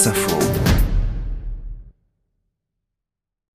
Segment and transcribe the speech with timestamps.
[0.00, 0.69] Wasserfall.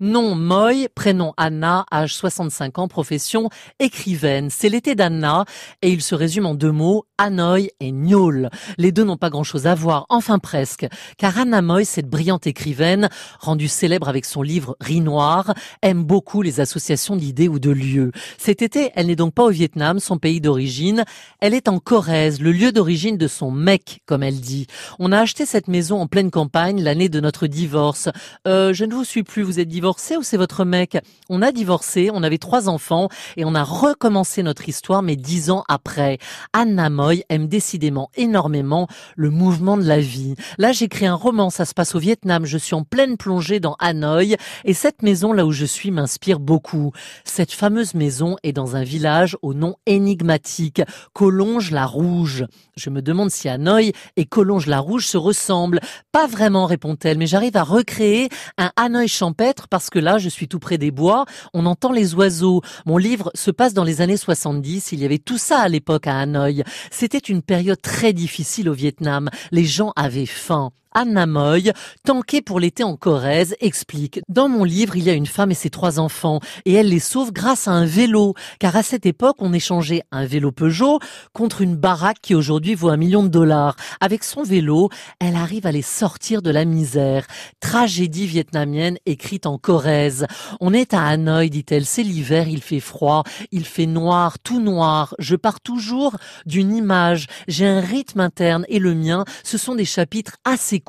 [0.00, 3.50] Nom Moy, prénom Anna, âge 65 ans, profession
[3.80, 4.48] écrivaine.
[4.48, 5.44] C'est l'été d'Anna
[5.82, 8.48] et il se résume en deux mots, Hanoï et Niol.
[8.76, 12.46] Les deux n'ont pas grand chose à voir, enfin presque, car Anna Moy, cette brillante
[12.46, 13.08] écrivaine,
[13.40, 15.52] rendue célèbre avec son livre Riz Noir,
[15.82, 18.12] aime beaucoup les associations d'idées ou de lieux.
[18.38, 21.04] Cet été, elle n'est donc pas au Vietnam, son pays d'origine,
[21.40, 24.68] elle est en Corrèze, le lieu d'origine de son mec, comme elle dit.
[25.00, 28.08] On a acheté cette maison en pleine campagne l'année de notre divorce.
[28.46, 30.98] Euh, je ne vous suis plus, vous êtes divorcé ou c'est votre mec?
[31.30, 35.50] On a divorcé, on avait trois enfants et on a recommencé notre histoire mais dix
[35.50, 36.18] ans après.
[36.52, 40.34] Anna Moy aime décidément énormément le mouvement de la vie.
[40.58, 43.76] Là j'écris un roman, ça se passe au Vietnam, je suis en pleine plongée dans
[43.78, 46.92] Hanoï et cette maison là où je suis m'inspire beaucoup.
[47.24, 50.82] Cette fameuse maison est dans un village au nom énigmatique,
[51.14, 52.44] Collonge la Rouge.
[52.76, 55.80] Je me demande si Hanoï et Collonge la Rouge se ressemblent.
[56.12, 60.48] Pas vraiment, répond-elle, mais j'arrive à recréer un Hanoï champêtre parce que là, je suis
[60.48, 62.62] tout près des bois, on entend les oiseaux.
[62.84, 66.08] Mon livre se passe dans les années 70, il y avait tout ça à l'époque
[66.08, 66.64] à Hanoï.
[66.90, 69.30] C'était une période très difficile au Vietnam.
[69.52, 70.72] Les gens avaient faim.
[70.98, 71.70] Anna Moy,
[72.04, 75.54] tankée pour l'été en Corrèze, explique Dans mon livre, il y a une femme et
[75.54, 79.36] ses trois enfants, et elle les sauve grâce à un vélo, car à cette époque,
[79.38, 80.98] on échangeait un vélo Peugeot
[81.32, 83.76] contre une baraque qui aujourd'hui vaut un million de dollars.
[84.00, 87.28] Avec son vélo, elle arrive à les sortir de la misère.
[87.60, 90.26] Tragédie vietnamienne écrite en Corrèze.
[90.58, 95.14] On est à Hanoï, dit-elle, c'est l'hiver, il fait froid, il fait noir, tout noir.
[95.20, 97.28] Je pars toujours d'une image.
[97.46, 100.80] J'ai un rythme interne, et le mien, ce sont des chapitres assez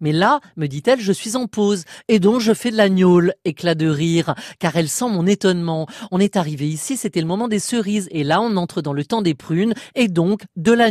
[0.00, 2.88] Mais là, me dit-elle, je suis en pause et donc je fais de la
[3.44, 5.86] éclat de rire, car elle sent mon étonnement.
[6.10, 9.04] On est arrivé ici, c'était le moment des cerises et là on entre dans le
[9.04, 10.90] temps des prunes et donc de la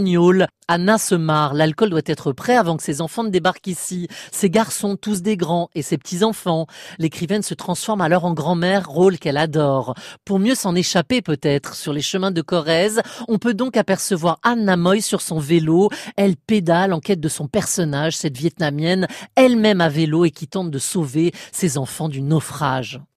[0.67, 4.07] Anna se marre, l'alcool doit être prêt avant que ses enfants ne débarquent ici.
[4.31, 6.67] Ses garçons, tous des grands, et ses petits-enfants.
[6.99, 9.93] L'écrivaine se transforme alors en grand-mère, rôle qu'elle adore.
[10.23, 14.77] Pour mieux s'en échapper peut-être sur les chemins de Corrèze, on peut donc apercevoir Anna
[14.77, 15.89] Moy sur son vélo.
[16.15, 20.71] Elle pédale en quête de son personnage, cette vietnamienne, elle-même à vélo et qui tente
[20.71, 23.01] de sauver ses enfants du naufrage.